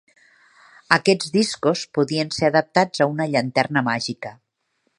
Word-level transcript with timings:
Aquests 0.95 1.29
discos 1.35 1.83
podien 1.97 2.31
ser 2.37 2.49
adaptats 2.49 3.05
a 3.05 3.09
una 3.13 3.29
llanterna 3.35 3.85
màgica. 3.93 4.33